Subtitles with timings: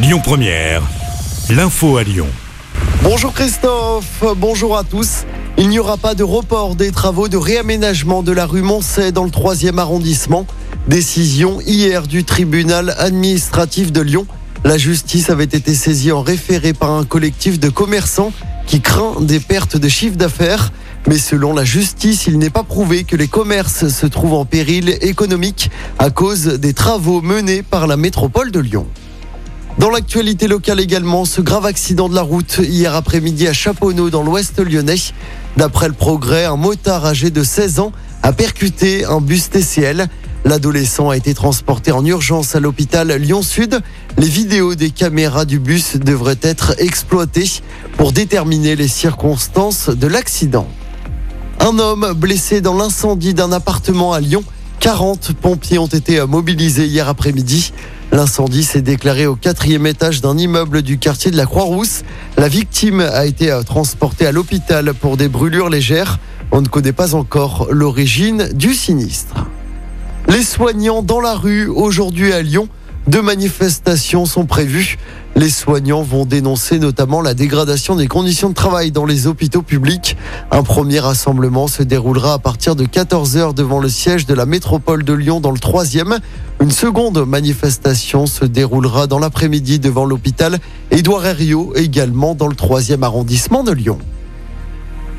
[0.00, 0.84] Lyon Première,
[1.50, 2.28] l'info à Lyon.
[3.02, 5.24] Bonjour Christophe, bonjour à tous.
[5.56, 9.24] Il n'y aura pas de report des travaux de réaménagement de la rue Moncey dans
[9.24, 10.46] le 3e arrondissement.
[10.86, 14.28] Décision hier du tribunal administratif de Lyon.
[14.64, 18.32] La justice avait été saisie en référé par un collectif de commerçants
[18.68, 20.70] qui craint des pertes de chiffre d'affaires.
[21.08, 24.96] Mais selon la justice, il n'est pas prouvé que les commerces se trouvent en péril
[25.00, 28.86] économique à cause des travaux menés par la métropole de Lyon.
[29.78, 34.24] Dans l'actualité locale également, ce grave accident de la route hier après-midi à Chaponneau dans
[34.24, 34.96] l'ouest lyonnais.
[35.56, 37.92] D'après le progrès, un motard âgé de 16 ans
[38.24, 40.08] a percuté un bus TCL.
[40.44, 43.80] L'adolescent a été transporté en urgence à l'hôpital Lyon-Sud.
[44.16, 47.48] Les vidéos des caméras du bus devraient être exploitées
[47.96, 50.66] pour déterminer les circonstances de l'accident.
[51.60, 54.42] Un homme blessé dans l'incendie d'un appartement à Lyon.
[54.80, 57.72] 40 pompiers ont été mobilisés hier après-midi.
[58.10, 62.04] L'incendie s'est déclaré au quatrième étage d'un immeuble du quartier de la Croix-Rousse.
[62.38, 66.18] La victime a été transportée à l'hôpital pour des brûlures légères.
[66.50, 69.46] On ne connaît pas encore l'origine du sinistre.
[70.28, 72.68] Les soignants dans la rue aujourd'hui à Lyon.
[73.06, 74.98] Deux manifestations sont prévues.
[75.38, 80.16] Les soignants vont dénoncer notamment la dégradation des conditions de travail dans les hôpitaux publics.
[80.50, 85.04] Un premier rassemblement se déroulera à partir de 14h devant le siège de la métropole
[85.04, 86.18] de Lyon dans le troisième.
[86.60, 90.58] Une seconde manifestation se déroulera dans l'après-midi devant l'hôpital
[90.90, 94.00] Édouard Herriot, également dans le troisième arrondissement de Lyon.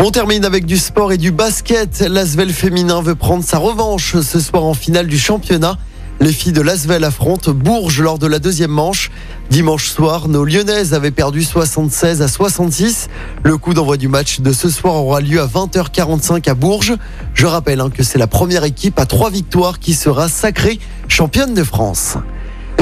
[0.00, 2.00] On termine avec du sport et du basket.
[2.00, 5.78] L'Asvel féminin veut prendre sa revanche ce soir en finale du championnat.
[6.22, 9.10] Les filles de Lasvel affrontent Bourges lors de la deuxième manche.
[9.48, 13.08] Dimanche soir, nos Lyonnaises avaient perdu 76 à 66.
[13.42, 16.92] Le coup d'envoi du match de ce soir aura lieu à 20h45 à Bourges.
[17.32, 21.54] Je rappelle hein, que c'est la première équipe à trois victoires qui sera sacrée championne
[21.54, 22.18] de France.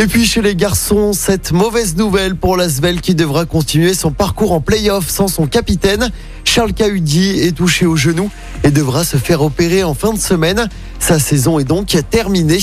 [0.00, 4.50] Et puis chez les garçons, cette mauvaise nouvelle pour l'Asvel qui devra continuer son parcours
[4.52, 6.10] en play-off sans son capitaine.
[6.44, 8.30] Charles Cahudi est touché au genou
[8.64, 10.68] et devra se faire opérer en fin de semaine.
[10.98, 12.60] Sa saison est donc terminée.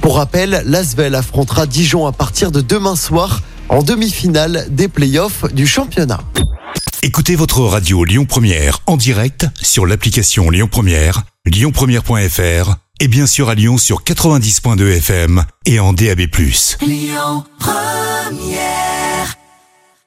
[0.00, 5.66] Pour rappel, l'Asvel affrontera Dijon à partir de demain soir en demi-finale des play-offs du
[5.66, 6.20] championnat.
[7.02, 13.48] Écoutez votre radio Lyon Première en direct sur l'application Lyon Première, lyonpremière.fr et bien sûr
[13.48, 16.20] à Lyon sur 90.2 FM et en DAB+.
[16.80, 18.83] Lyon Première